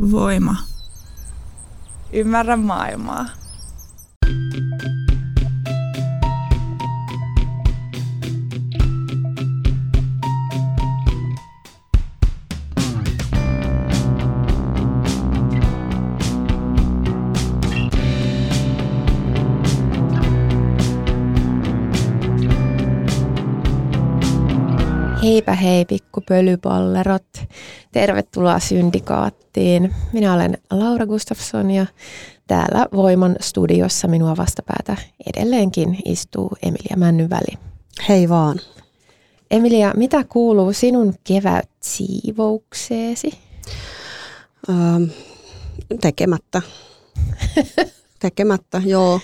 [0.00, 0.56] Voima.
[2.12, 3.39] Ymmärrä maailmaa.
[25.30, 27.26] Heipä hei pikku pölypallerot.
[27.92, 29.94] Tervetuloa Syndikaattiin.
[30.12, 31.86] Minä olen Laura Gustafsson ja
[32.46, 34.96] täällä Voiman studiossa minua vastapäätä
[35.34, 37.58] edelleenkin istuu Emilia Männyväli.
[38.08, 38.60] Hei vaan.
[39.50, 43.38] Emilia, mitä kuuluu sinun kevätsiivoukseesi?
[44.70, 45.02] Ähm,
[46.00, 46.62] tekemättä.
[48.20, 49.20] tekemättä, joo.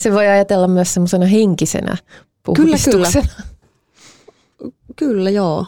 [0.00, 1.96] Se voi ajatella myös semmoisena henkisenä
[2.42, 3.10] puhdistuksena.
[3.10, 3.12] kyllä.
[3.12, 3.57] Kyllä,
[5.34, 5.66] joo.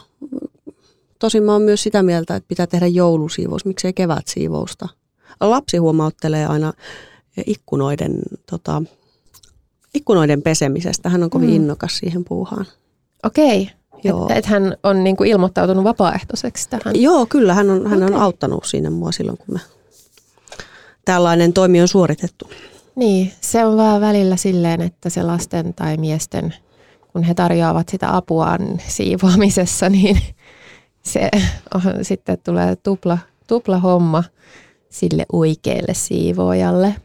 [1.19, 4.87] Tosin mä oon myös sitä mieltä, että pitää tehdä joulusiivous, miksei kevätsiivousta.
[5.39, 6.73] Lapsi huomauttelee aina
[7.47, 8.13] ikkunoiden,
[8.49, 8.83] tota,
[9.93, 11.09] ikkunoiden pesemisestä.
[11.09, 11.55] Hän on kovin Mm.
[11.55, 12.65] innokas siihen puuhaan.
[13.25, 13.69] Okei,
[14.03, 14.21] Joo.
[14.21, 17.01] että et hän on niinku ilmoittautunut vapaaehtoiseksi tähän.
[17.01, 17.53] Joo, kyllä.
[17.53, 18.21] Hän on, hän on Okei.
[18.21, 19.59] auttanut siinä mua silloin, kun me
[21.05, 22.49] tällainen toimi on suoritettu.
[22.95, 26.53] Niin, se on vähän välillä silleen, että se lasten tai miesten,
[27.13, 30.17] kun he tarjoavat sitä apuaan siivoamisessa, niin
[31.03, 31.29] se
[31.73, 33.17] on, sitten tulee tupla,
[33.47, 34.23] tupla homma
[34.89, 36.95] sille oikealle siivoojalle.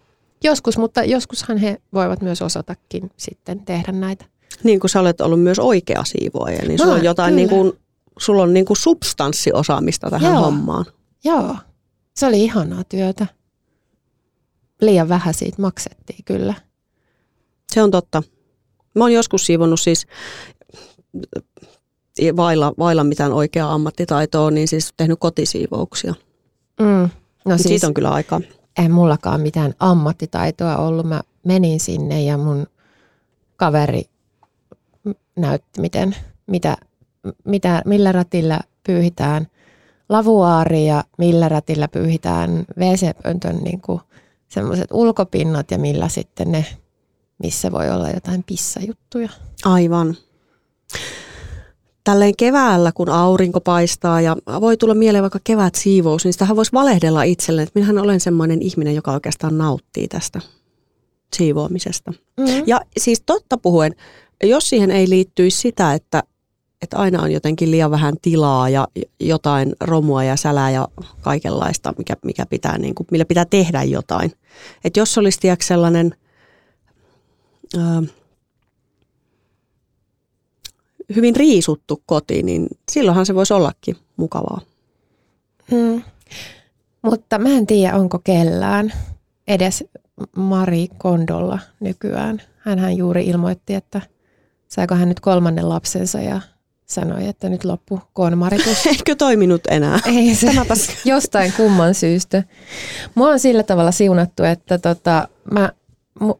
[0.44, 4.24] Joskus, mutta joskushan he voivat myös osatakin sitten tehdä näitä.
[4.64, 7.36] Niin kuin sä olet ollut myös oikea siivoaja, niin sulla on jotain kyllä.
[7.36, 7.72] niin kuin,
[8.18, 10.42] sulla on niin kuin substanssiosaamista tähän Joo.
[10.42, 10.84] hommaan.
[11.24, 11.56] Joo,
[12.16, 13.26] se oli ihanaa työtä.
[14.80, 16.54] Liian vähän siitä maksettiin kyllä.
[17.72, 18.22] Se on totta.
[18.96, 20.06] Mä oon joskus siivonnut siis
[22.36, 26.14] vailla, vailla mitään oikeaa ammattitaitoa, niin siis tehnyt kotisiivouksia.
[26.80, 26.86] Mm.
[26.86, 28.40] No Siis, siis, siitä on kyllä aikaa.
[28.78, 31.06] ei mullakaan mitään ammattitaitoa ollut.
[31.06, 32.66] Mä menin sinne ja mun
[33.56, 34.02] kaveri
[35.36, 36.76] näytti, miten, mitä,
[37.44, 39.46] mitä, millä ratilla pyyhitään
[40.08, 43.80] lavuaari ja millä ratilla pyyhitään WC-pöntön niin
[44.48, 46.66] semmoiset ulkopinnat ja millä sitten ne,
[47.38, 49.28] missä voi olla jotain pissajuttuja.
[49.64, 50.16] Aivan.
[52.04, 57.22] Tälleen keväällä, kun aurinko paistaa ja voi tulla mieleen vaikka kevätsiivous, niin sitähän voisi valehdella
[57.22, 60.40] itselleen, että minähän olen semmoinen ihminen, joka oikeastaan nauttii tästä
[61.36, 62.12] siivoamisesta.
[62.36, 62.46] Mm.
[62.66, 63.94] Ja siis totta puhuen,
[64.42, 66.22] jos siihen ei liittyisi sitä, että,
[66.82, 68.88] että aina on jotenkin liian vähän tilaa ja
[69.20, 70.88] jotain romua ja sälää ja
[71.20, 74.32] kaikenlaista, mikä, mikä pitää, niin kuin, millä pitää tehdä jotain.
[74.84, 76.14] Että jos olisi tiedätkö, sellainen
[81.16, 84.60] hyvin riisuttu koti, niin silloinhan se voisi ollakin mukavaa.
[85.70, 86.02] Mm.
[87.02, 88.92] Mutta mä en tiedä, onko kellään
[89.48, 89.84] edes
[90.36, 92.42] Mari Kondolla nykyään.
[92.58, 94.00] Hänhän juuri ilmoitti, että
[94.68, 96.40] saiko hän nyt kolmannen lapsensa ja
[96.86, 98.86] sanoi, että nyt loppu konmaritus.
[98.86, 100.00] Eikö toiminut enää?
[100.06, 100.50] Ei se
[101.04, 102.42] jostain kumman syystä.
[103.14, 105.72] Mua on sillä tavalla siunattu, että tota, mä,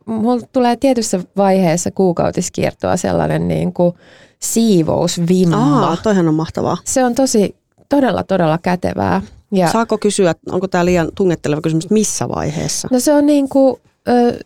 [0.06, 3.94] mulla tulee tietyssä vaiheessa kuukautiskiertoa sellainen niin kuin
[4.40, 5.86] siivousvimma.
[5.86, 6.76] Aa, toihan on mahtavaa.
[6.84, 7.56] Se on tosi,
[7.88, 9.22] todella, todella kätevää.
[9.52, 12.88] Ja Saako kysyä, onko tämä liian tungetteleva kysymys, missä vaiheessa?
[12.90, 13.76] No se on niin kuin,
[14.08, 14.38] ö,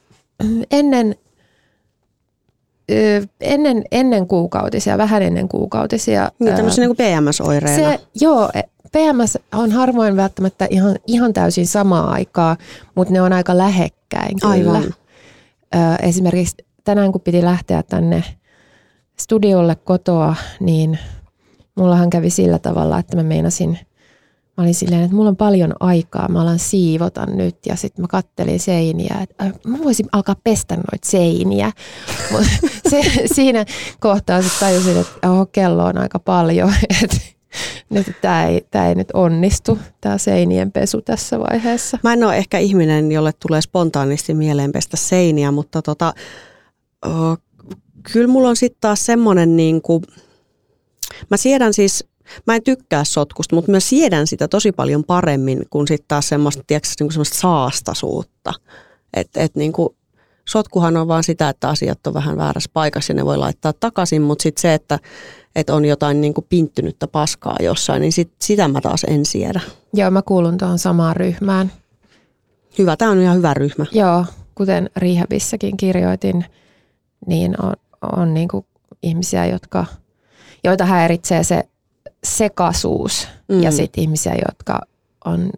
[0.71, 1.15] ennen,
[2.91, 6.31] ö, ennen, ennen kuukautisia, vähän ennen kuukautisia.
[6.39, 7.91] Niin ö, tämmöisiä niin PMS-oireena.
[7.91, 12.57] se, joo, e, PMS on harvoin välttämättä ihan, ihan täysin samaa aikaa,
[12.95, 14.53] mutta ne on aika lähekkäin kyllä.
[14.53, 14.95] Aivan.
[16.03, 18.25] Esimerkiksi tänään kun piti lähteä tänne
[19.17, 20.99] studiolle kotoa, niin
[21.75, 23.79] mullahan kävi sillä tavalla, että mä meinasin,
[24.57, 28.09] mä olin silleen, että mulla on paljon aikaa, mä alan siivota nyt ja sitten mä
[28.09, 31.73] kattelin seiniä, että äh, mä voisin alkaa pestä noita seiniä.
[32.91, 33.03] Se,
[33.35, 33.65] siinä
[34.01, 37.17] kohtaa sitten tajusin, että oh, kello on aika paljon, että
[37.91, 41.99] nyt tämä ei, tää ei nyt onnistu, tämä seinien pesu tässä vaiheessa.
[42.03, 46.15] Mä en ole ehkä ihminen, jolle tulee spontaanisti mieleen pestä seiniä, mutta tota,
[47.07, 47.09] ö,
[48.13, 50.03] kyllä mulla on sitten taas semmoinen niin kuin,
[51.31, 52.05] mä siedän siis,
[52.47, 56.63] mä en tykkää sotkusta, mutta mä siedän sitä tosi paljon paremmin kuin sitten taas semmoista,
[56.67, 58.53] tiedätkö, niin kuin semmoista saastasuutta.
[59.15, 59.97] Että et niin kuin,
[60.51, 64.23] sotkuhan on vaan sitä, että asiat on vähän väärässä paikassa ja ne voi laittaa takaisin,
[64.23, 64.99] mutta sitten se, että
[65.57, 69.61] et on jotain niin kuin pinttynyttä paskaa jossain, niin sit, sitä mä taas en siedä.
[69.95, 71.73] Joo, mä kuulun tuohon samaan ryhmään.
[72.79, 73.87] Hyvä, tämä on ihan hyvä ryhmä.
[73.93, 74.25] Joo,
[74.55, 76.45] kuten Rehabissakin kirjoitin,
[77.27, 77.73] niin on,
[78.19, 78.67] on niin kuin
[79.03, 79.87] ihmisiä, jotka,
[80.65, 81.65] joita häiritsee se
[82.25, 83.63] sekaisuus mm.
[83.63, 84.81] ja sitten ihmisiä, jotka
[85.25, 85.51] on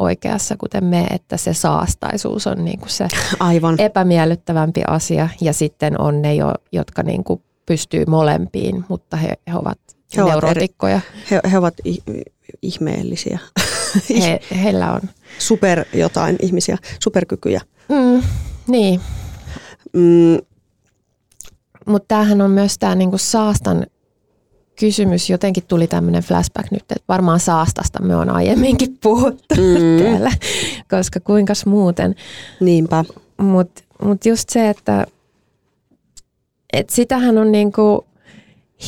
[0.00, 3.08] oikeassa, kuten me, että se saastaisuus on niin kuin se
[3.40, 3.74] Aivan.
[3.80, 9.56] epämiellyttävämpi asia ja sitten on ne, jo, jotka niin kuin pystyy molempiin, mutta he, he
[9.56, 9.78] ovat
[10.16, 11.00] He ovat neurotikkoja.
[11.30, 11.74] He, he ovat
[12.62, 13.38] ihmeellisiä.
[14.22, 15.00] He, heillä on.
[15.38, 17.60] Super jotain ihmisiä, superkykyjä.
[17.88, 18.22] Mm,
[18.66, 19.00] niin,
[19.92, 20.38] Mm,
[21.86, 23.86] mutta tämähän on myös tämä niinku saastan
[24.80, 25.30] kysymys.
[25.30, 29.98] Jotenkin tuli tämmöinen flashback nyt, että varmaan saastasta me on aiemminkin puhuttu Mm.
[30.04, 30.30] täällä,
[30.90, 32.14] koska kuinkas muuten.
[32.60, 33.04] niinpä.
[33.40, 35.06] Mutta mut just se, että
[36.72, 38.06] et sitähän on niinku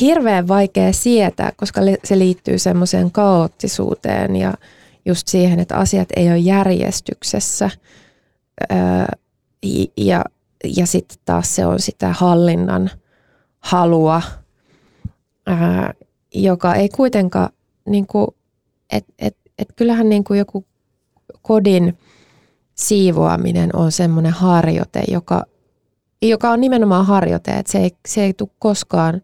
[0.01, 4.53] hirveän vaikea sietää, koska se liittyy semmoiseen kaoottisuuteen ja
[5.05, 7.69] just siihen, että asiat ei ole järjestyksessä.
[8.71, 8.77] Öö,
[9.97, 10.23] ja
[10.77, 12.91] ja sitten taas se on sitä hallinnan
[13.59, 14.21] halua,
[15.47, 15.93] ää,
[16.35, 17.49] joka ei kuitenkaan,
[17.85, 18.35] niinku,
[18.91, 20.65] että et, et kyllähän niinku joku
[21.41, 21.97] kodin
[22.75, 25.43] siivoaminen on semmoinen harjoite, joka,
[26.21, 29.21] joka on nimenomaan harjoite, että se ei, se ei tule koskaan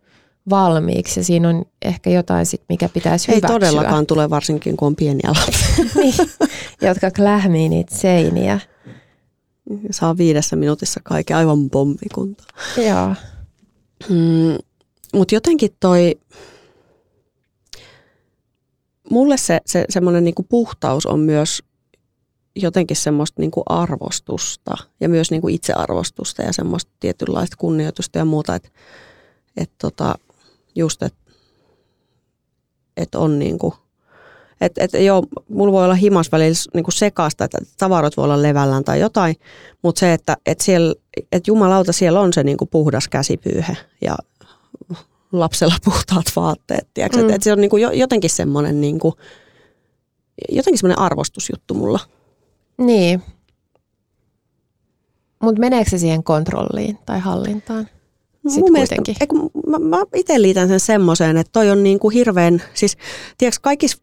[0.50, 3.56] valmiiksi ja siinä on ehkä jotain, sit, mikä pitäisi Ei hyväksyä.
[3.56, 5.86] todellakaan tule varsinkin, kun on pieniä lapsia.
[6.02, 6.14] niin,
[6.82, 8.60] jotka klähmii niitä seiniä.
[9.92, 12.44] Saa viidessä minuutissa kaiken aivan pommikunta.
[12.78, 13.16] Joo.
[14.10, 14.58] Mm,
[15.14, 16.16] Mutta jotenkin toi,
[19.10, 21.64] mulle se, se semmoinen niinku puhtaus on myös
[22.56, 28.70] jotenkin semmoista niinku arvostusta ja myös niinku itsearvostusta ja semmoista tietynlaista kunnioitusta ja muuta, että
[29.58, 30.16] et tota,
[30.76, 31.20] just, että
[32.98, 33.74] et on niinku,
[34.62, 38.84] että et, joo, mulla voi olla himas välillä niinku sekaasta, että tavarat voi olla levällään
[38.84, 39.36] tai jotain,
[39.82, 40.96] mutta se, että et siellä,
[41.32, 44.16] et jumalauta, siellä on se niinku puhdas käsipyyhe ja
[45.32, 46.88] lapsella puhtaat vaatteet.
[46.98, 47.02] Mm.
[47.02, 47.22] Mm.
[47.22, 49.14] Että et se on niinku jo, jotenkin semmoinen niinku,
[50.52, 52.00] jotenkin semmoinen arvostusjuttu mulla.
[52.78, 53.24] Niin.
[55.44, 57.90] Mutta meneekö se siihen kontrolliin tai hallintaan?
[58.48, 59.16] Sit Mun mielestä, kuitenkin.
[59.22, 62.98] ei, kun mä, mä itse liitän sen semmoiseen, että toi on niinku hirveän, siis
[63.38, 63.98] tiedätkö, kaikissa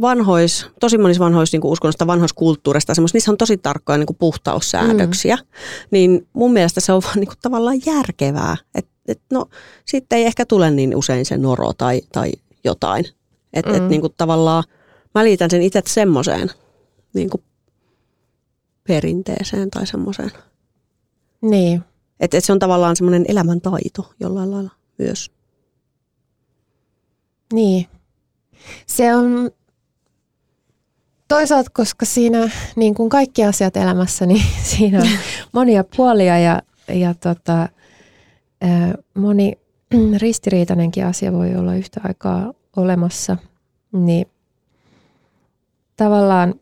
[0.00, 5.36] vanhois, tosi monissa vanhoissa niinku uskonnosta, vanhoissa kulttuurista, semmoista, niissä on tosi tarkkoja niinku puhtaussäädöksiä,
[5.36, 5.42] mm.
[5.90, 8.56] niin mun mielestä se on vaan niinku tavallaan järkevää.
[8.74, 9.46] Että et no,
[9.84, 12.32] sitten ei ehkä tule niin usein se noro tai, tai
[12.64, 13.04] jotain.
[13.52, 13.76] Että mm.
[13.76, 13.88] et, Mm.
[13.88, 14.64] niinku tavallaan,
[15.14, 16.50] mä liitän sen itse semmoiseen
[17.14, 17.42] niinku
[18.88, 20.30] perinteeseen tai semmoiseen.
[21.40, 21.82] Niin.
[22.20, 25.30] Että et se on tavallaan semmoinen elämäntaito jollain lailla myös.
[27.52, 27.86] Niin.
[28.86, 29.50] Se on
[31.28, 34.44] toisaalta, koska siinä, niin kuin kaikki asiat elämässä, niin
[34.76, 35.08] siinä on
[35.52, 37.68] monia puolia ja, ja tota,
[39.14, 39.58] moni
[40.22, 43.36] ristiriitainenkin asia voi olla yhtä aikaa olemassa.
[43.92, 44.26] Niin
[45.96, 46.54] tavallaan,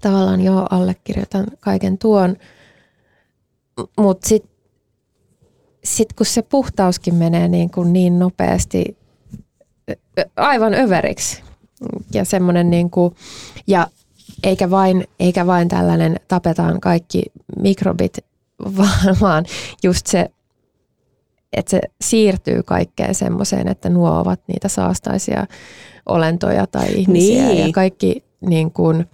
[0.00, 2.36] tavallaan joo, allekirjoitan kaiken tuon,
[3.98, 4.52] mutta sitten
[5.84, 8.96] sit kun se puhtauskin menee niin, kuin niin nopeasti
[10.36, 11.42] aivan överiksi
[12.14, 13.14] ja semmoinen niin kuin,
[13.66, 13.86] ja
[14.42, 17.22] eikä vain, eikä vain tällainen tapetaan kaikki
[17.56, 18.18] mikrobit,
[18.78, 19.44] vaan, vaan
[19.82, 20.30] just se,
[21.52, 25.46] että se siirtyy kaikkeen semmoiseen, että nuo ovat niitä saastaisia
[26.08, 27.66] olentoja tai ihmisiä Niin.
[27.66, 29.06] ja kaikki niin kuin,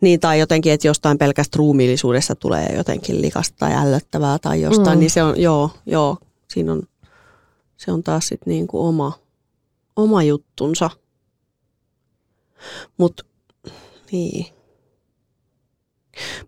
[0.00, 4.94] Niin, tai jotenkin, että jostain pelkästä ruumiillisuudesta tulee jotenkin likasta tai ällöttävää tai jostain, Mm.
[4.94, 5.00] mm.
[5.00, 6.16] niin se on, joo, joo,
[6.48, 6.82] siinä on,
[7.76, 9.12] se on taas sitten niin kuin oma,
[9.96, 10.90] oma juttunsa.
[12.98, 13.24] Mutta
[14.12, 14.46] niin.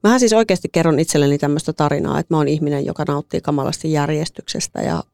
[0.02, 4.83] Mähän siis oikeasti kerron itselleni tämmöistä tarinaa, että mä oon ihminen, joka nauttii kamalasti järjestyksestä
[4.83, 5.04] ja,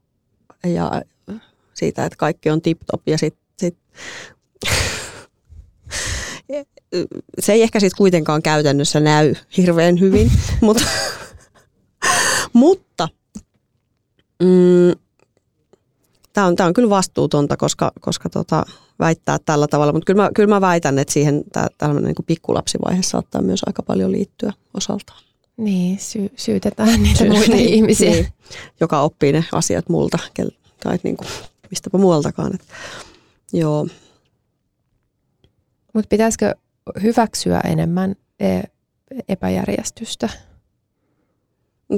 [0.67, 1.03] ja
[1.75, 3.77] siitä, että kaikki on tip-top ja sitten sit,
[7.39, 10.85] se ei ehkä sitten kuitenkaan käytännössä näy hirveän hyvin, mutta,
[12.53, 13.09] mutta
[14.43, 14.93] mm,
[16.33, 18.65] tämä on, on kyllä vastuutonta, koska, koska tota,
[19.01, 23.03] väittää tällä tavalla, mutta kyllä mä, kyllä mä väitän, että siihen tää, tällainen niin pikkulapsivaihe
[23.03, 25.23] saattaa myös aika paljon liittyä osaltaan.
[25.57, 28.11] niin, sy- syytetään niitä Syy- muita niin, ihmisiä.
[28.11, 28.27] niin,
[28.81, 30.19] joka oppii ne asiat multa
[30.83, 31.29] tai niin kuin,
[31.71, 32.55] mistäpä muualtakaan.
[32.55, 32.65] Et,
[33.53, 33.87] joo.
[35.95, 36.55] Mutta pitäisikö
[37.03, 38.61] hyväksyä enemmän e-
[39.29, 40.29] epäjärjestystä?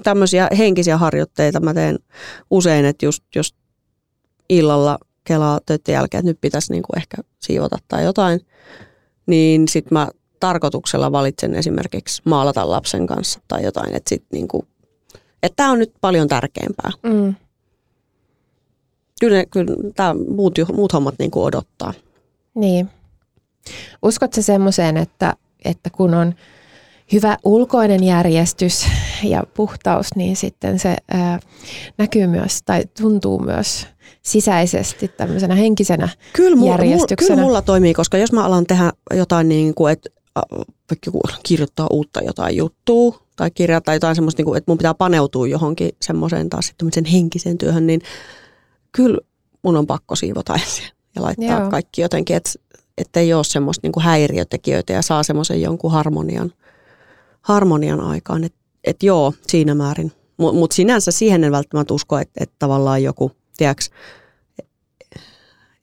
[0.02, 1.98] tämmöisiä henkisiä harjoitteita mä teen
[2.50, 3.54] usein, että just jos
[4.48, 8.40] illalla kelaa töiden jälkeen, että nyt pitäisi niinku ehkä siivota tai jotain,
[9.26, 10.08] niin sitten mä
[10.40, 14.66] tarkoituksella valitsen esimerkiksi maalata lapsen kanssa tai jotain, että sit niinku,
[15.42, 16.90] että tämä on nyt paljon tärkeämpää.
[17.02, 17.34] Mm.
[19.20, 21.94] Kyllä, kyllä tää muut, muut hommat niinku odottaa.
[22.54, 22.90] Niin.
[24.02, 26.34] Uskotko semmoiseen, että, että kun on
[27.12, 28.86] hyvä ulkoinen järjestys
[29.22, 31.40] ja puhtaus, niin sitten se ää,
[31.98, 33.86] näkyy myös tai tuntuu myös
[34.22, 37.34] sisäisesti tämmöisenä henkisenä kyllä mulla, järjestyksenä.
[37.34, 40.10] Kyllä mulla toimii, koska jos mä alan tehdä jotain niin kuin, että
[40.90, 45.46] vaikka kirjoittaa uutta jotain juttua tai kirjoittaa jotain semmoista, niin kuin, että mun pitää paneutua
[45.46, 48.00] johonkin semmoiseen taas sitten henkiseen työhön, niin
[48.92, 49.18] kyllä
[49.62, 50.84] mun on pakko siivota ensin
[51.16, 51.70] ja laittaa Joo.
[51.70, 52.50] kaikki jotenkin, että
[52.98, 56.52] että ei ole semmoista niin kuin häiriötekijöitä ja saa semmoisen jonkun harmonian,
[57.42, 58.44] harmonian aikaan.
[58.44, 60.12] Että et joo, siinä määrin.
[60.36, 63.84] Mutta mut sinänsä siihen en välttämättä usko, että et tavallaan joku, tiedätkö,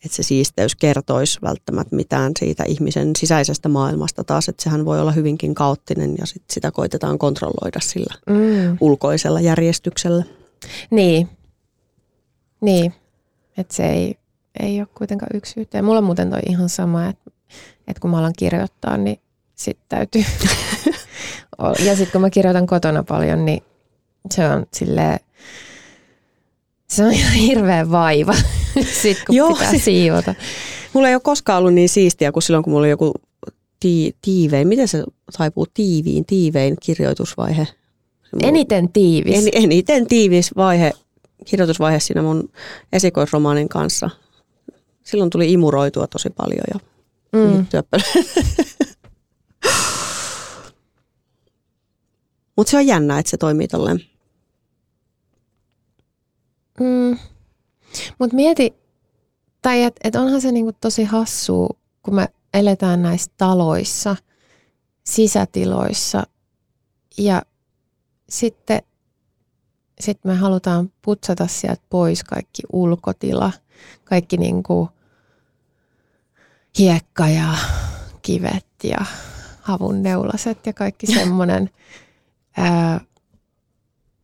[0.06, 5.12] että se siisteys kertoisi välttämättä mitään siitä ihmisen sisäisestä maailmasta taas, että sehän voi olla
[5.12, 8.78] hyvinkin kaoottinen ja sit sitä koitetaan kontrolloida sillä mm.
[8.82, 10.24] ulkoisella järjestyksellä.
[10.92, 11.30] Niin,
[12.62, 12.94] niin.
[13.58, 14.16] että se ei,
[14.60, 15.86] ei ole kuitenkaan yksi yhteen.
[15.86, 17.32] Mulla on muuten toi ihan sama, että,
[17.88, 19.20] että kun mä alan kirjoittaa, niin
[19.56, 20.24] sitten täytyy.
[21.60, 23.64] ja sitten kun mä kirjoitan kotona paljon, niin
[24.32, 25.20] se on silleen,
[26.88, 28.36] se on ihan hirveä vaiva,
[29.02, 30.36] sitten kun Joo, pitää siivota.
[30.94, 33.14] Mulla ei ole koskaan ollut niin siistiä kuin silloin, kun mulla oli joku
[33.80, 35.04] tii, tiivein, miten se
[35.38, 37.68] taipuu tiiviin, tiivein kirjoitusvaihe.
[38.44, 39.46] Eniten tiivis.
[39.46, 40.94] En, eniten tiivis vaihe,
[41.46, 42.50] kirjoitusvaihe siinä mun
[42.94, 44.10] esikoisromaanin kanssa.
[45.04, 46.80] Silloin tuli imuroitua tosi paljon ja
[47.34, 47.66] mm.
[52.60, 54.00] Mutta se on jännä, että se toimii tolleen.
[56.80, 57.18] Mm.
[58.20, 58.74] Mutta mieti,
[59.62, 61.68] tai että et onhan se niinku tosi hassu,
[62.04, 64.16] kun me eletään näissä taloissa,
[65.04, 66.24] sisätiloissa
[67.18, 67.42] ja
[68.30, 68.82] sitten
[70.00, 73.52] sit me halutaan putsata sieltä pois kaikki ulkotila,
[74.04, 74.90] kaikki niinku
[76.80, 77.56] hiekka ja
[78.22, 79.06] kivet ja
[79.62, 81.70] havun neulaset ja kaikki semmoinen.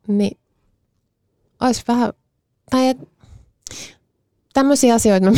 [0.07, 0.37] niin
[1.61, 2.13] olisi vähän
[2.69, 2.97] tai et,
[4.53, 5.31] tämmöisiä asioita mä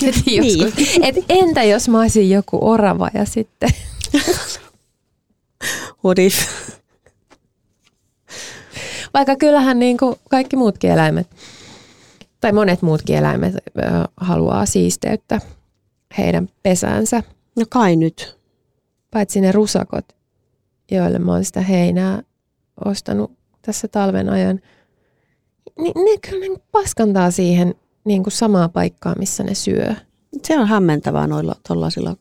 [0.00, 0.58] mietin niin.
[0.58, 0.98] joskus.
[1.02, 3.70] Et entä jos mä olisin joku orava ja sitten...
[6.04, 6.48] What if?
[9.14, 11.30] Vaikka kyllähän niin kuin kaikki muutkin eläimet,
[12.40, 13.54] tai monet muutkin eläimet
[14.16, 15.40] haluaa siisteyttä
[16.18, 17.22] heidän pesänsä.
[17.56, 18.38] No kai nyt.
[19.10, 20.04] Paitsi ne rusakot,
[20.90, 22.22] joille mä oon sitä heinää
[22.84, 23.32] ostanut
[23.62, 24.60] tässä talven ajan–
[25.78, 29.94] niin ne kyllä ne paskantaa siihen niin kuin samaa paikkaa, missä ne syö.
[30.42, 32.16] Se on hämmentävää noilla tuollaisilla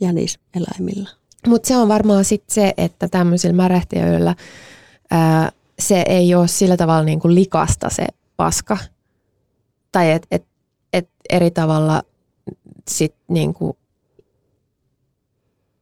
[0.00, 1.10] jäniseläimillä.
[1.46, 4.34] Mutta se on varmaan sitten se, että tämmöisillä märehtiöillä
[5.10, 8.06] ää, se ei ole sillä tavalla niin kuin likasta se
[8.36, 8.78] paska.
[9.92, 10.44] Tai että et,
[10.92, 12.02] et eri tavalla
[12.90, 13.76] sit niin kuin,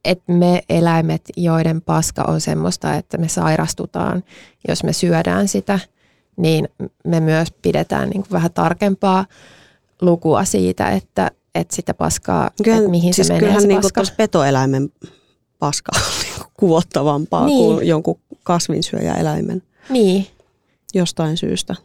[0.05, 4.23] että me eläimet, joiden paska on semmoista, että me sairastutaan,
[4.67, 5.79] jos me syödään sitä–
[6.37, 6.69] niin
[7.07, 9.25] me myös pidetään niin kuin vähän tarkempaa
[10.01, 13.81] lukua siitä, että, että sitä paskaa, Kyllä, että mihin siis se menee kyllähän se niin
[13.81, 14.03] paska.
[14.17, 14.89] petoeläimen
[15.59, 17.57] paska on niin kuvottavampaa niin.
[17.57, 20.27] kuin jonkun kasvinsyöjäeläimen niin.
[20.93, 21.75] jostain syystä.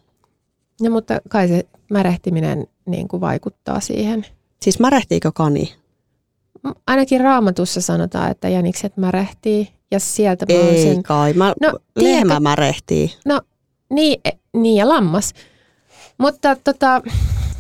[0.80, 4.26] No mutta kai se märehtiminen niin kuin vaikuttaa siihen.
[4.62, 5.74] Siis märehtiikö kani?
[6.86, 11.02] Ainakin raamatussa sanotaan, että jänikset märehtii ja sieltä Ei sen...
[11.02, 13.10] kai, mä, no, lehmä tiedätkö, märehtii.
[13.24, 13.40] No
[13.90, 15.32] niin, e, niin ja lammas.
[16.18, 17.02] Mutta tota...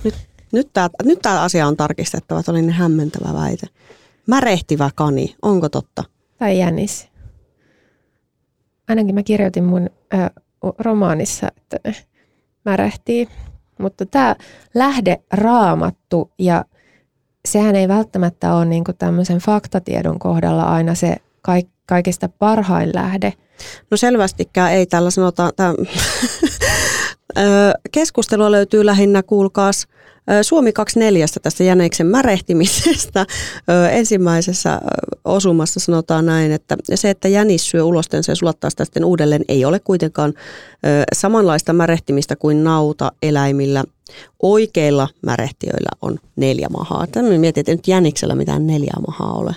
[0.04, 0.14] Nyt,
[0.52, 3.66] nyt tämä nyt tää asia on tarkistettava, että oli niin hämmentävä väite.
[4.26, 6.04] Märehtivä kani, onko totta?
[6.38, 7.08] Tai jänis.
[8.88, 10.40] Ainakin mä kirjoitin mun ö,
[10.78, 11.92] romaanissa, että
[12.64, 13.28] märehtii.
[13.78, 14.36] Mutta tämä
[14.74, 16.64] lähde raamattu ja
[17.46, 23.32] sehän ei välttämättä ole niinku tämmöisen faktatiedon kohdalla aina se kaik, kaikista parhain lähde–
[23.90, 25.52] No selvästikään ei tällä sanotaan.
[25.56, 25.74] Tämä
[27.92, 29.86] Keskustelua löytyy lähinnä, kuulkaas,
[30.42, 33.26] Suomi 24 tästä jäneiksen märehtimisestä.
[33.90, 34.80] Ensimmäisessä
[35.24, 39.64] osumassa sanotaan näin, että se, että jänis syö ulostensa ja sulattaa sitä sitten uudelleen, ei
[39.64, 40.34] ole kuitenkaan
[41.12, 43.84] samanlaista märehtimistä kuin nauta eläimillä.
[44.42, 47.06] Oikeilla märehtiöillä on neljä mahaa.
[47.06, 49.54] Tämä mietin, että nyt jäniksellä mitään neljä mahaa ole.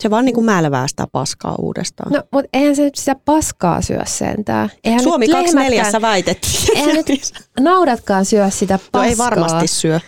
[0.00, 2.12] Se vaan niin kuin mälvää sitä paskaa uudestaan.
[2.12, 4.70] No, mutta eihän se nyt sitä paskaa syö sentään.
[4.84, 6.78] Eihän Suomi 24 väitettiin.
[6.78, 9.02] Eihän nyt naudatkaan syö sitä paskaa.
[9.02, 10.00] No ei varmasti syö.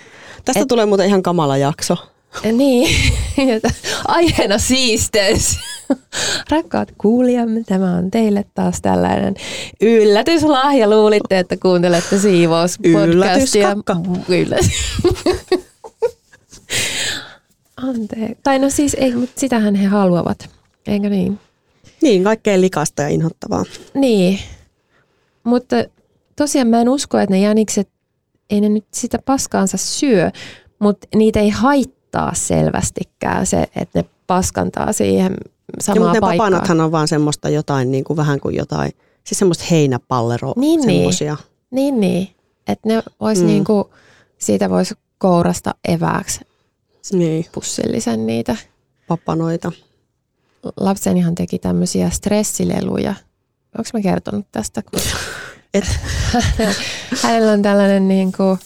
[0.45, 1.97] Tästä Et, tulee muuten ihan kamala jakso.
[2.53, 2.97] Niin,
[4.09, 5.59] aiheena siisteys.
[6.51, 9.35] Rakkaat kuulijamme, tämä on teille taas tällainen
[9.81, 10.91] yllätyslahja.
[10.91, 13.05] Luulitte, että kuuntelette siivouspodcastia.
[13.05, 13.97] Yllätyskakka.
[14.29, 14.71] Yllätys.
[17.83, 18.39] Anteeksi.
[18.43, 20.51] Tai no siis ei, mutta sitähän he haluavat,
[20.87, 21.39] eikö niin?
[22.03, 23.65] Niin, kaikkein likasta ja inhottavaa.
[23.95, 24.39] Niin,
[25.45, 25.77] mutta
[26.37, 27.89] tosiaan mä en usko, että ne jänikset,
[28.51, 30.31] ei ne nyt sitä paskaansa syö,
[30.79, 35.35] mutta niitä ei haittaa selvästikään se, että ne paskantaa siihen
[35.81, 36.53] samaan ja, mutta ne paikkaan.
[36.53, 38.93] papanathan on vaan semmoista jotain, niin kuin vähän kuin jotain,
[39.25, 40.97] siis semmoista heinäpallero, Niin, niin.
[40.99, 41.37] semmoisia.
[41.71, 42.29] Niin, niin.
[42.69, 43.43] Että ne vois Mm.
[43.45, 43.47] mm.
[43.47, 43.91] niinku,
[44.39, 46.41] siitä voisi kourasta evääksi
[47.13, 48.57] Niin, pussillisen niitä.
[49.09, 49.73] papanoita.
[50.77, 53.15] Lapsenihan teki tämmöisiä stressileluja.
[53.79, 54.83] Onko mä kertonut tästä?
[54.83, 55.01] Kun
[55.75, 55.85] Et.
[57.23, 58.59] Hänellä on tällainen niin kuin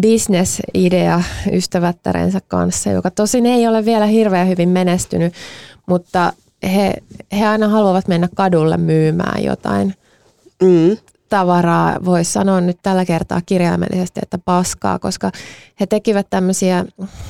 [0.00, 1.22] business-idea
[1.52, 5.34] ystävättärensä kanssa, joka tosin ei ole vielä hirveän hyvin menestynyt,
[5.86, 6.32] mutta
[6.62, 6.94] he,
[7.32, 9.94] he aina haluavat mennä kadulle myymään jotain
[10.62, 10.96] Mm.
[11.28, 15.30] Tavaraa, voisi sanoa nyt tällä kertaa kirjaimellisesti, että paskaa, koska
[15.80, 16.84] he tekivät tämmöisiä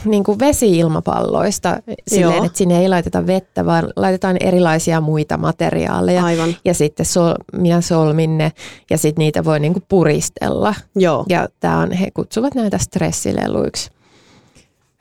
[0.05, 1.77] niin kuin vesi-ilmapalloista
[2.09, 2.45] silleen, Joo.
[2.45, 6.25] että sinne ei laiteta vettä, vaan laitetaan erilaisia muita materiaaleja.
[6.25, 8.53] Aivan, Ja sitten sol, minä solmin ne
[8.91, 10.75] ja sitten niitä voi niin kuin puristella.
[10.97, 11.25] joo.
[11.29, 13.91] Ja tää on, he kutsuvat näitä stressileluiksi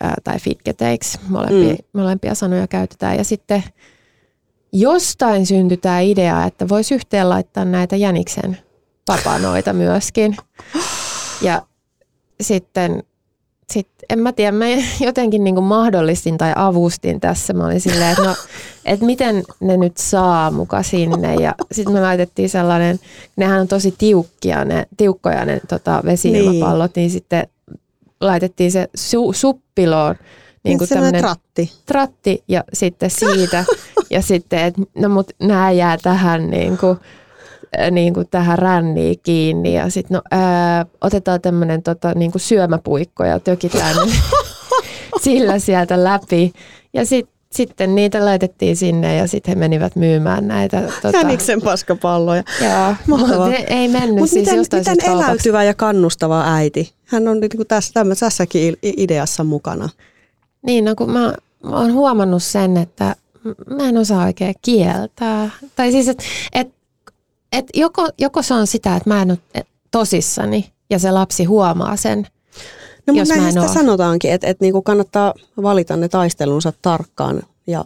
[0.02, 2.02] ää, tai fitketeiksi, molempia, mm.
[2.02, 3.18] molempia sanoja käytetään.
[3.18, 3.64] Ja sitten
[4.74, 8.58] jostain syntyi tämä idea, että voisi yhteen laittaa näitä jäniksen
[9.08, 10.38] papanoita myöskin.
[11.42, 11.62] Ja
[12.42, 13.04] sitten,
[13.72, 14.66] sit, en mä tiedä, mä
[15.00, 17.54] jotenkin niin mahdollistin tai avustin tässä.
[17.54, 18.36] Mä olin silleen, että no,
[18.86, 21.36] et miten ne nyt saa muka sinne.
[21.36, 23.00] Ja sitten me laitettiin sellainen,
[23.36, 27.04] nehän on tosi tiukkia, ne, tiukkoja ne tota, vesi-ilmapallot, niin.
[27.04, 27.48] niin sitten
[28.22, 30.16] laitettiin se su, suppiloon
[30.64, 31.72] niin kuin tämmöinen tratti.
[31.86, 33.66] tratti ja sitten siitä
[34.10, 36.98] ja sitten, että no mut nämä jää tähän niin kuin,
[37.92, 43.24] niin kuin tähän ränniin kiinni ja sitten no ää, otetaan tämmöinen tota, niin kuin syömäpuikko
[43.24, 43.96] ja tökitään
[45.24, 46.54] sillä sieltä läpi
[46.94, 50.84] ja sit, sitten niitä laitettiin sinne ja sitten he menivät myymään näitä.
[51.02, 52.44] Tota, Jäniksen paskapalloja.
[52.62, 56.94] Joo, mutta ei mennyt Mutta siis miten, jostain miten eläytyvä ja kannustava äiti?
[57.06, 59.90] Hän on niin kuin tässä, tässäkin ideassa mukana.
[60.62, 63.16] Niin, no kun mä, mä oon huomannut sen, että
[63.70, 65.50] mä en osaa oikein kieltää.
[65.76, 66.77] Tai siis, että et,
[67.52, 71.96] et joko, joko se on sitä, että mä en ole tosissani ja se lapsi huomaa
[71.96, 72.28] sen.
[73.08, 73.74] No mutta näinhän en sitä oo.
[73.74, 77.86] sanotaankin, että, että niin kuin kannattaa valita ne taistelunsa tarkkaan ja,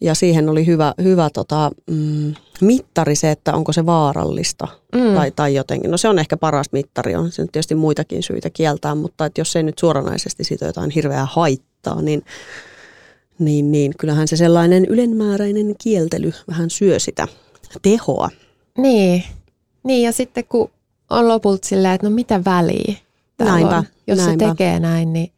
[0.00, 5.14] ja siihen oli hyvä, hyvä tota, mm, mittari se, että onko se vaarallista Mm.
[5.14, 5.90] tai, tai jotenkin.
[5.90, 9.40] No se on ehkä paras mittari, on se nyt tietysti muitakin syitä kieltää, mutta että
[9.40, 12.24] jos ei nyt suoranaisesti siitä jotain hirveää haittaa, niin,
[13.38, 17.28] niin, niin kyllähän se sellainen ylenmääräinen kieltely vähän syö sitä
[17.82, 18.28] tehoa.
[18.78, 19.24] Niin.
[19.84, 20.70] niin, ja sitten kun
[21.10, 22.94] on lopulta silleen, että no mitä väliä
[23.38, 23.84] Näinpä, on.
[24.06, 24.44] Jos näinpä.
[24.44, 25.32] se tekee näin, niin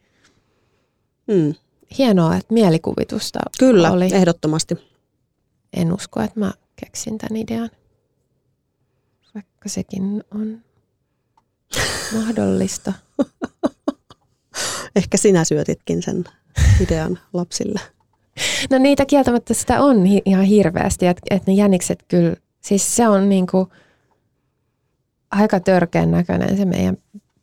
[1.26, 1.54] Mm,
[1.98, 4.08] hienoa, että mielikuvitusta kyllä, oli.
[4.14, 4.74] ehdottomasti.
[5.76, 7.70] En usko, että mä keksin tämän idean.
[9.34, 10.60] Vaikka sekin on
[12.18, 12.92] mahdollista.
[14.96, 16.24] Ehkä sinä syötitkin sen
[16.80, 17.80] idean lapsille.
[18.70, 23.28] No niitä kieltämättä sitä on ihan hirveästi, että et ne jänikset kyllä, siis se on
[23.28, 23.68] niinku
[25.30, 26.96] aika törkeän näköinen se meidän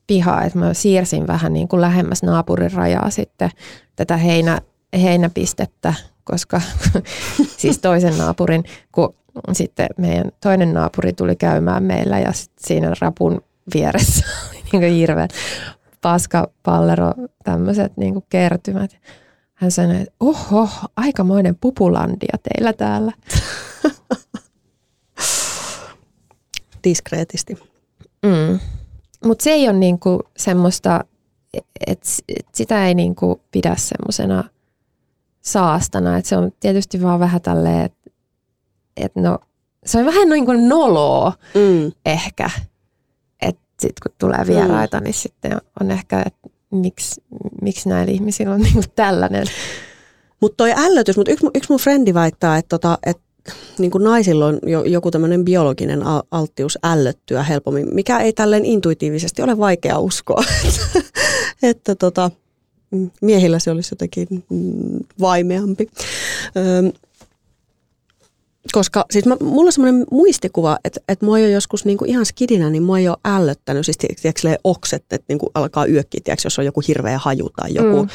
[0.08, 3.50] piha, että mä siirsin vähän niin kuin lähemmäs naapurin rajaa sitten
[3.96, 4.62] tätä heinä,
[5.02, 6.62] heinäpistettä, koska
[7.58, 9.16] siis toisen naapurin, kun
[9.52, 13.42] sitten meidän toinen naapuri tuli käymään meillä ja sit siinä rapun
[13.74, 15.28] vieressä oli niin kuin hirveä
[16.02, 17.12] paskapallero,
[17.44, 18.98] tämmöiset niin kuin kertymät.
[19.60, 23.12] Hän sanoi, että oho, aikamoinen pupulandia teillä täällä.
[26.84, 27.58] Diskreetisti.
[28.26, 28.60] Mm.
[29.26, 31.04] Mutta se ei ole niinku semmoista,
[31.88, 34.44] että et sitä ei niinku pidä semmoisena
[35.42, 36.18] saastana.
[36.18, 38.10] Et se on tietysti vaan vähän tälleen, että
[38.98, 39.40] et no,
[39.86, 41.92] se on vähän niin kuin noloa Mm.
[42.06, 42.50] ehkä.
[43.42, 45.04] Että sitten kun tulee vieraita, mm.
[45.04, 47.24] niin sitten on ehkä, että miksi,
[47.62, 49.46] miksi näillä ihmisillä on niinku tällainen.
[50.40, 53.18] Mutta toi ällötys, mutta yksi, yksi mun frendi väittää, että tota, et,
[53.78, 59.42] niin naisilla on jo, joku tämmöinen biologinen al- alttius ällöttyä helpommin, mikä ei tälleen intuitiivisesti
[59.42, 60.44] ole vaikea uskoa.
[61.64, 62.32] että tota,
[63.22, 65.88] miehillä se olisi jotenkin mm, vaimeampi.
[66.58, 66.92] Öm,
[68.72, 72.10] koska siis mä, mulla on semmoinen muistikuva, että, että mua ei ole joskus niin kuin
[72.10, 75.86] ihan skidinä, niin mua ei ole ällöttänyt, siis tiedätkö, silleen okset, että niin kuin alkaa
[75.86, 78.10] yökkiä, tiedätkö, jos on joku hirveä haju tai joku, Mm.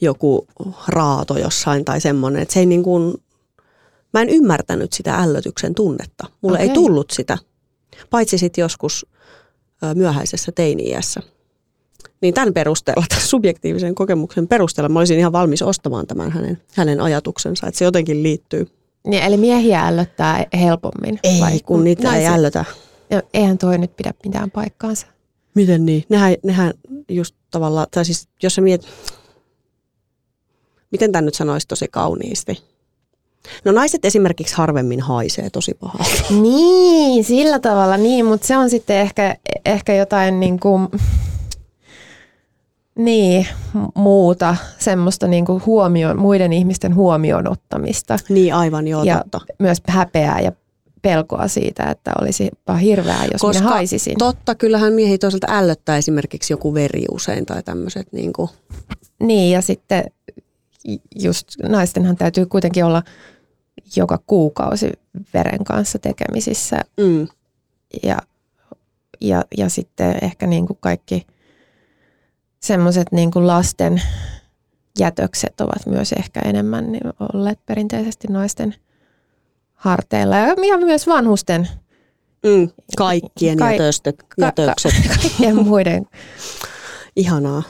[0.00, 0.46] joku
[0.88, 3.14] raato jossain tai semmoinen, että se ei niin kuin,
[4.12, 6.26] mä en ymmärtänyt sitä ällötyksen tunnetta.
[6.40, 6.68] Mulle okay.
[6.68, 7.38] ei tullut sitä,
[8.10, 9.06] paitsi sitten joskus
[9.94, 11.20] myöhäisessä teini-iässä.
[12.20, 17.00] Niin tämän perusteella, tämän subjektiivisen kokemuksen perusteella mä olisin ihan valmis ostamaan tämän hänen, hänen
[17.00, 18.68] ajatuksensa, että se jotenkin liittyy.
[19.06, 21.18] Niin, eli miehiä ällöttää helpommin.
[21.22, 21.60] Ei, vai?
[21.60, 22.64] kun niitä ei Naisia- ällötä.
[23.10, 25.06] No, eihän toi nyt pidä mitään paikkaansa.
[25.54, 26.04] Miten niin?
[26.08, 26.74] Nehän, nehän
[27.08, 28.86] just tavallaan, tai siis jos sä miet...
[30.90, 32.62] Miten tämän nyt sanoisi tosi kauniisti?
[33.64, 36.22] No naiset esimerkiksi harvemmin haisee tosi pahalta.
[36.42, 39.36] Niin, sillä tavalla niin, mutta se on sitten ehkä,
[39.66, 40.88] ehkä jotain niin kuin,
[42.98, 43.46] niin,
[43.94, 48.16] muuta semmoista niin kuin huomioon, muiden ihmisten huomioon ottamista.
[48.28, 49.54] Niin aivan, joo, ja totta.
[49.58, 50.52] myös häpeää ja
[51.02, 52.50] pelkoa siitä, että olisi
[52.80, 54.18] hirveää, jos Koska minä haisisin.
[54.18, 58.12] Totta, kyllähän miehiä toisaalta ällöttää esimerkiksi joku veri usein tai tämmöiset.
[58.12, 58.50] Niin kuin.
[59.20, 60.04] Niin, ja sitten
[61.20, 63.02] just naistenhan täytyy kuitenkin olla
[63.96, 64.92] joka kuukausi
[65.34, 67.28] veren kanssa tekemisissä Mm.
[68.02, 68.16] ja,
[69.20, 71.26] ja, ja sitten ehkä niin kuin kaikki
[72.62, 74.02] semmoiset niin kuin lasten
[74.98, 77.02] jätökset ovat myös ehkä enemmän niin
[77.34, 78.74] olleet perinteisesti naisten
[79.74, 81.68] harteilla ja, myös vanhusten
[82.46, 82.70] Mm.
[82.96, 84.92] Kaikkien Ka- jätöstö, ka- jätökset.
[85.20, 86.06] kaikkien muiden.
[87.16, 87.62] Ihanaa.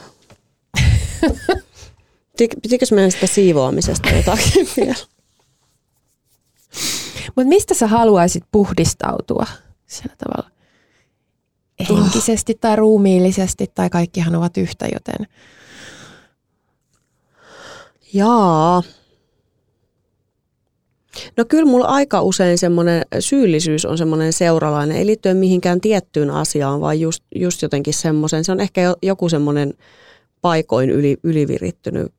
[2.38, 4.94] Piti- Pitikö meidän sitä siivoamisesta jotakin vielä?
[7.36, 9.46] Mutta mistä sä haluaisit puhdistautua
[9.86, 10.50] sillä tavalla?
[11.88, 15.26] Henkisesti tai ruumiillisesti tai kaikkihan ovat yhtä, joten
[18.14, 18.82] Jaa.
[21.36, 26.80] No kyllä mulla aika usein semmoinen syyllisyys on semmoinen seuralainen, ei liittyen mihinkään tiettyyn asiaan,
[26.80, 29.74] vaan just, just jotenkin semmoisen, se on ehkä jo- joku semmoinen
[30.40, 32.12] paikoin yli, ylivirittynyt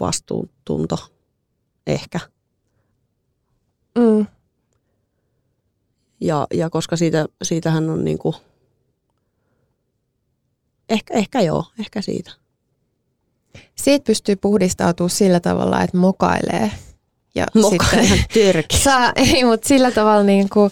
[0.00, 0.98] vastuuntunto,
[1.86, 2.20] ehkä.
[3.98, 4.26] mm,
[6.20, 8.34] Ja, ja koska siitä, siitähän on niinku,
[10.88, 12.30] ehkä, ehkä joo, ehkä siitä.
[13.74, 16.70] siitä pystyy puhdistautumaan sillä tavalla, että mokailee.
[17.34, 18.78] Ja Moka ihan törkeä.
[18.78, 20.70] saa, ei, mutta sillä tavalla, niin kuin,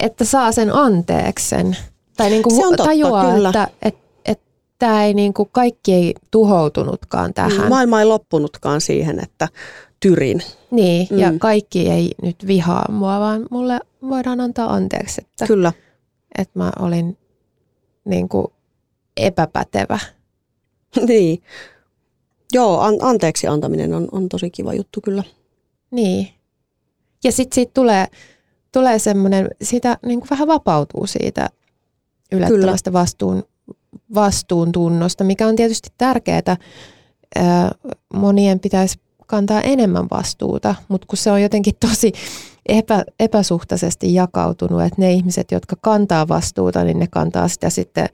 [0.00, 1.76] että saa sen anteeksi sen.
[2.16, 3.48] Tai niin kuin Se on totta, tajuaa, kyllä.
[3.48, 3.94] että et,
[4.24, 4.40] et,
[4.78, 7.68] tää ei, niin kuin, kaikki ei tuhoutunutkaan tähän.
[7.68, 9.48] Maailma ei loppunutkaan siihen, että
[10.00, 10.42] tyrin.
[10.70, 11.38] Niin, ja Mm.
[11.38, 15.72] kaikki ei nyt vihaa mua, vaan mulle voidaan antaa anteeksi, että, Kyllä.
[16.38, 17.18] että mä olin
[18.04, 18.46] niin kuin
[19.16, 19.98] epäpätevä.
[21.08, 21.42] niin.
[22.52, 25.22] Joo, an- anteeksi antaminen on, on tosi kiva juttu kyllä.
[25.90, 26.28] Niin.
[27.24, 28.06] Ja sitten siitä tulee,
[28.72, 31.48] tulee semmoinen, sitä niin kuin vähän vapautuu siitä
[32.32, 33.42] yllättävästä vastuun,
[34.14, 36.56] vastuuntunnosta, mikä on tietysti tärkeää.
[37.36, 37.70] Ää,
[38.14, 42.12] Monien pitäisi kantaa enemmän vastuuta, mutta kun se on jotenkin tosi
[42.68, 48.08] epä, epäsuhtaisesti jakautunut, että ne ihmiset, jotka kantaa vastuuta, niin ne kantaa sitä sitten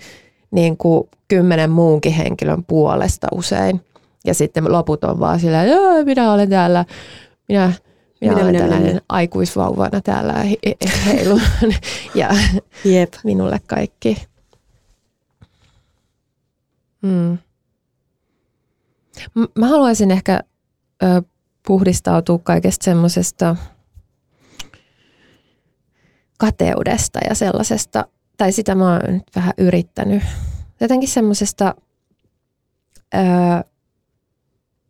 [0.50, 3.80] niin kuin kymmenen muunkin henkilön puolesta usein.
[4.24, 6.84] Ja sitten loput on vaan sillä, että minä olen täällä,
[7.48, 7.66] minä,
[8.20, 9.00] minä, Minä, olen minä, tällainen minä.
[9.08, 11.40] aikuisvauvana täällä he- he- heilun
[12.14, 12.28] ja
[12.84, 13.12] Jep.
[13.24, 14.26] minulle kaikki.
[17.02, 17.38] Mm.
[19.58, 20.40] Mä haluaisin ehkä
[21.02, 21.22] ö,
[21.66, 23.56] puhdistautua kaikesta semmoisesta
[26.38, 28.04] kateudesta ja sellaisesta,
[28.38, 30.22] tai sitä mä oon nyt vähän yrittänyt,
[30.81, 31.74] jotenkin semmoisesta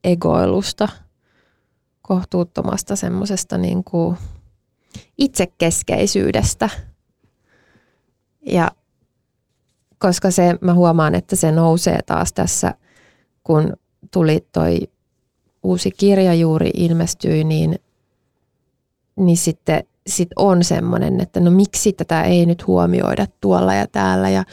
[0.05, 0.89] egoilusta,
[2.03, 4.17] kohtuuttomasta semmoisesta niin kuin
[5.19, 6.69] itsekeskeisyydestä.
[8.47, 8.71] Ja
[9.99, 12.75] koska se, mä huomaan, että se nousee taas tässä,
[13.45, 13.77] kun
[14.11, 14.79] tuli toi
[15.63, 17.79] uusi kirja juuri ilmestyi, niin,
[19.17, 24.31] niin sitten sit on semmoinen, että no miksi tätä ei nyt huomioida tuolla ja täällä
[24.31, 24.45] ja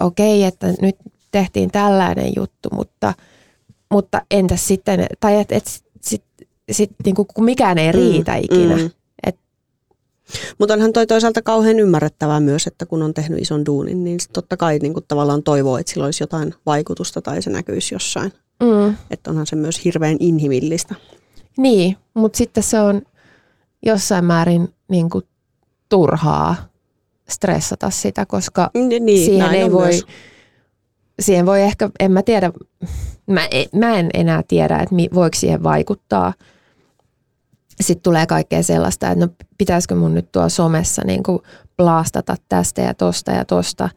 [0.00, 0.96] okei, että nyt
[1.30, 3.14] tehtiin tällainen juttu, mutta,
[3.90, 5.66] mutta entäs sitten, tai että et,
[6.00, 6.24] sit,
[6.70, 8.76] sit, niinku, kun mikään ei riitä mm, ikinä.
[8.76, 8.90] Mm.
[10.58, 14.56] Mutta onhan toi toisaalta kauhean ymmärrettävää myös, että kun on tehnyt ison duunin, niin totta
[14.56, 18.32] kai niin kuin tavallaan toivoo, että sillä olisi jotain vaikutusta tai se näkyisi jossain.
[18.62, 20.94] mm, Että onhan se myös hirveän inhimillistä.
[21.56, 23.02] Niin, mutta sitten se on
[23.86, 25.24] jossain määrin niin kuin
[25.88, 26.56] turhaa
[27.28, 30.06] stressata sitä, koska Niin, niin siihen ei voi, myös.
[31.20, 32.52] siihen voi ehkä, en mä tiedä,
[33.26, 36.32] mä, e- mä en enää tiedä, että mi- voiko siihen vaikuttaa.
[37.80, 41.38] Sitten tulee kaikkea sellaista, että no pitäisikö mun nyt tuo somessa niin kuin
[41.76, 43.88] blaastata tästä ja tosta ja tosta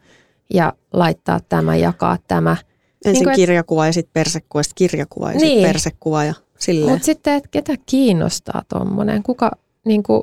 [0.54, 2.56] ja laittaa tämä, jakaa tämä.
[3.04, 5.66] Ensin Niin kuin, kirjakuva ja sitten persekuva, sitten kirjakuva ja sitten Niin.
[5.66, 6.92] persekuva ja silleen.
[6.92, 9.50] Mutta sitten, että ketä kiinnostaa tuommoinen, kuka
[9.84, 10.22] niin kuin,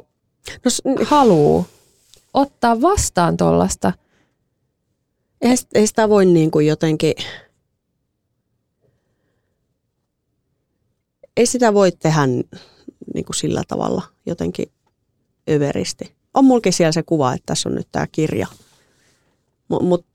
[0.66, 1.66] No, haluu
[2.34, 3.94] ottaa vastaan tuollaista
[5.42, 7.14] Ei, ei sitä voi niin kuin jotenkin,
[11.38, 12.28] ei sitä voi tehdä
[13.14, 14.72] niin kuin sillä tavalla jotenkin
[15.50, 16.16] överisti.
[16.34, 18.48] On mulkin siellä se kuva, että tässä on nyt tämä kirja.
[19.68, 20.06] Mutta mut,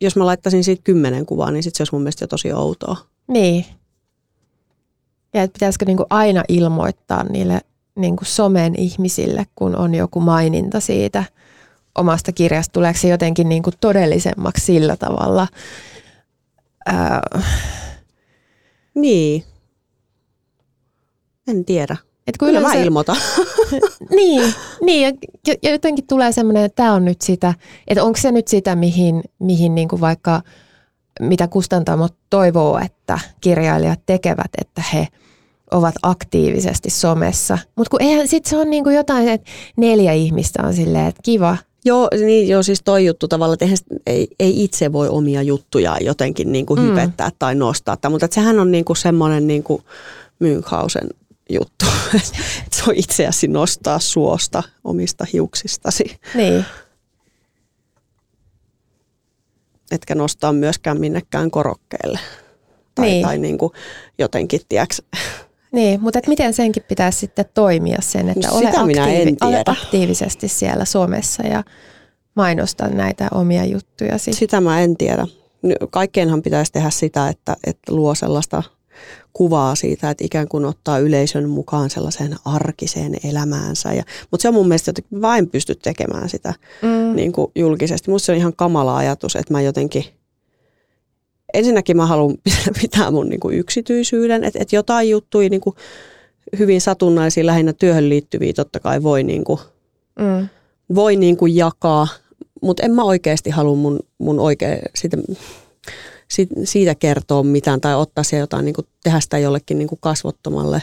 [0.00, 2.96] jos mä laittaisin siitä kymmenen kuvaa, niin sit se olisi mun mielestä jo tosi outoa.
[3.28, 3.64] Niin.
[5.34, 7.60] Ja että pitäisikö niinku aina ilmoittaa niille
[7.98, 11.24] niinku somen ihmisille, kun on joku maininta siitä
[11.98, 12.72] omasta kirjasta.
[12.72, 15.48] Tuleeko se jotenkin niinku todellisemmaksi sillä tavalla?
[16.88, 17.40] Öö,
[18.94, 19.44] Niin.
[21.48, 21.96] En tiedä.
[22.26, 23.16] et kun Kyllä mä yleensä- ilmoitan.
[24.16, 27.54] niin, niin ja ja jotenkin tulee semmoinen, että tämä on nyt sitä,
[27.86, 30.42] että onko se nyt sitä, mihin, mihin niin kuin vaikka,
[31.20, 35.08] mitä kustantamot toivoo, että kirjailijat tekevät, että he
[35.70, 37.58] ovat aktiivisesti somessa.
[37.76, 41.20] Mutta kun eihän sit se on niin kuin jotain, että neljä ihmistä on silleen, että
[41.22, 41.56] kiva.
[41.84, 46.04] Joo, niin, joo, siis toi juttu tavallaan, että eihän ei, ei itse voi omia juttujaan
[46.04, 46.86] jotenkin niin kuin Mm.
[46.86, 47.96] hypettää tai nostaa.
[47.96, 49.82] Tai, mutta sehän on niin kuin semmoinen niin kuin
[50.44, 51.08] Münchhausen
[51.50, 51.84] juttu,
[52.66, 56.64] että se on itseäsi nostaa suosta omista hiuksistasi, Niin,
[59.90, 62.18] etkä nostaa myöskään minnekään korokkeelle.
[62.94, 63.22] Tai, Niin.
[63.24, 63.72] tai niin kuin
[64.18, 64.94] jotenkin, tiedätkö,
[65.72, 69.62] niin mutta et miten senkin pitäisi sitten toimia sen, että No ole, sitä en ole
[69.66, 71.64] aktiivisesti siellä somessa ja
[72.34, 74.32] mainosta näitä omia juttujasi.
[74.32, 75.26] Sitä mä en tiedä.
[75.90, 78.62] Kaikkeenhan pitäisi tehdä sitä, että, että luo sellaista
[79.32, 83.92] kuvaa siitä, että ikään kuin ottaa yleisön mukaan sellaiseen arkiseen elämäänsä.
[83.92, 87.16] Ja, mutta se on mun mielestä jotenkin, mä en pysty tekemään sitä Mm.
[87.16, 88.10] niin kuin julkisesti.
[88.10, 90.04] Musta se on ihan kamala ajatus, että mä jotenkin,
[91.54, 92.36] ensinnäkin mä haluan
[92.82, 95.76] pitää mun niin kuin yksityisyyden, että, että jotain juttuja niin kuin
[96.58, 99.60] hyvin satunnaisia, lähinnä työhön liittyviä totta kai voi niin kuin
[100.18, 100.48] Mm.
[100.94, 102.08] voi niin kuin jakaa,
[102.62, 105.16] mutta en mä oikeasti halua mun, mun oikein siitä,
[106.64, 110.82] siitä, kertoa mitään tai ottaa siellä jotain, niin kuin tehdä sitä jollekin niin kuin kasvottomalle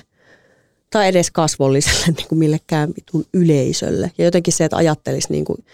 [0.89, 4.11] tai edes kasvolliselle niin kuin millekään vitun yleisölle.
[4.17, 5.65] Ja jotenkin se, että ajattelisi, niin kuin,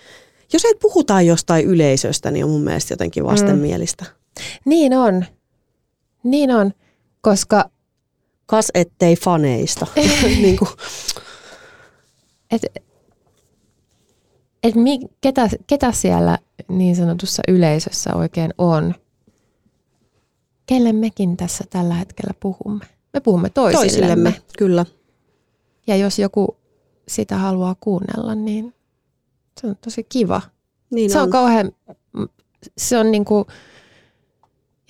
[0.54, 4.06] jos et puhutaan jostain yleisöstä, niin on mun mielestä jotenkin vastenmielistä.
[4.65, 5.26] Niin on.
[6.24, 6.72] Niin on,
[7.22, 7.70] koska
[8.52, 9.88] Kas ettei faneista.
[10.44, 10.70] niin kuin,
[12.52, 12.62] et,
[14.63, 18.96] et mi, ketä, ketä siellä niin sanotussa yleisössä oikein on?
[20.65, 22.86] Kelle mekin tässä tällä hetkellä puhumme?
[23.13, 23.88] Me puhumme toisillemme.
[23.88, 24.86] toisillemme, kyllä.
[25.88, 26.58] Ja jos joku
[27.08, 28.74] sitä haluaa kuunnella, niin
[29.62, 30.41] se on tosi kiva.
[30.89, 31.30] Niin se on, on.
[31.30, 31.72] kauhean,
[32.78, 33.48] se on niinku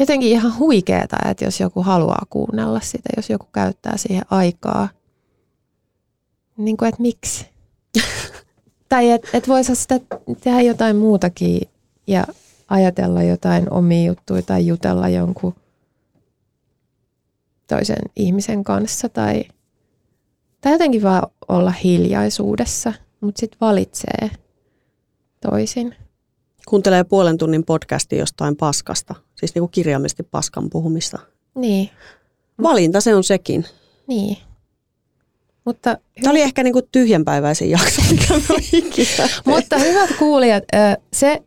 [0.02, 4.90] jotenkin ihan huikeeta, että jos joku haluaa kuunnella sitä, jos joku käyttää siihen aikaa.
[6.58, 7.46] Niin kuin, että miksi?
[8.90, 10.00] tai että et voisi sitä
[10.42, 11.62] tehdä jotain muutakin
[12.08, 12.26] ja
[12.68, 15.56] ajatella jotain omia juttuja tai jutella jonkun
[17.68, 19.44] toisen ihmisen kanssa tai,
[20.62, 24.32] tai jotenkin vaan olla hiljaisuudessa, mutta sitten valitsee
[25.50, 25.96] toisin.
[26.68, 31.20] Kuuntelee puolen tunnin podcastia jostain paskasta, siis niin kuin kirjaimellisesti paskan puhumista.
[31.56, 31.90] Niin,
[32.64, 33.66] Valinta se on sekin.
[34.08, 34.38] niin.
[35.66, 38.34] Mutta, Tämä oli ehkä niinku tyhjänpäiväisin jakso, mikä
[38.74, 39.30] ikinä.
[39.46, 40.64] mutta hyvät kuulijat,
[41.14, 41.42] se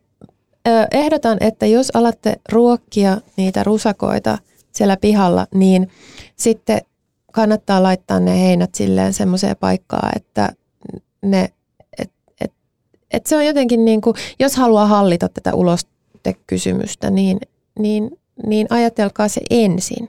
[0.92, 4.38] ehdotan, että jos alatte ruokkia niitä rusakoita
[4.72, 5.90] siellä pihalla, niin
[6.36, 6.80] sitten
[7.32, 10.52] kannattaa laittaa ne heinät silleen semmoiseen paikkaan, että
[11.22, 11.48] ne,
[13.14, 17.38] et se on jotenkin niin kuin, jos haluaa hallita tätä ulostekysymystä, niin,
[17.78, 18.10] niin,
[18.46, 20.08] niin ajatelkaa se ensin.